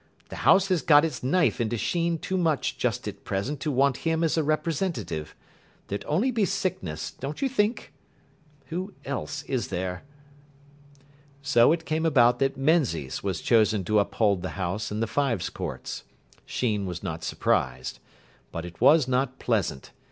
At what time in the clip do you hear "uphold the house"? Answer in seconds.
13.99-14.91